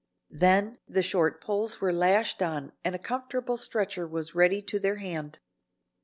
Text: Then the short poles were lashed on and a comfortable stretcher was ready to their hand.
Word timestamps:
Then 0.31 0.79
the 0.87 1.03
short 1.03 1.39
poles 1.41 1.79
were 1.79 1.93
lashed 1.93 2.41
on 2.41 2.71
and 2.83 2.95
a 2.95 2.97
comfortable 2.97 3.55
stretcher 3.55 4.07
was 4.07 4.33
ready 4.33 4.59
to 4.63 4.79
their 4.79 4.95
hand. 4.95 5.37